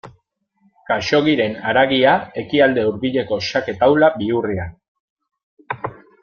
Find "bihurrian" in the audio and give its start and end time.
4.23-4.75